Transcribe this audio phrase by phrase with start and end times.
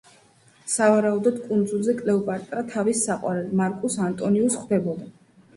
[0.75, 5.11] სავარაუდოდ კუნძულზე კლეოპატრა თავის საყვარელს, მარკუს ანტონიუსს ხვდებოდა.